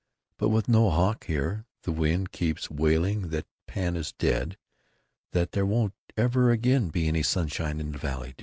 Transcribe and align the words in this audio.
But 0.39 0.49
with 0.49 0.67
no 0.67 0.89
Hawk 0.89 1.25
here 1.25 1.67
the 1.83 1.91
wind 1.91 2.31
keeps 2.31 2.71
wailing 2.71 3.29
that 3.29 3.45
Pan 3.67 3.95
is 3.95 4.13
dead 4.13 4.57
& 4.95 5.31
that 5.33 5.51
there 5.51 5.63
won't 5.63 5.93
ever 6.17 6.49
again 6.49 6.89
be 6.89 7.07
any 7.07 7.21
sunshine 7.21 7.79
on 7.79 7.91
the 7.91 7.99
valley. 7.99 8.33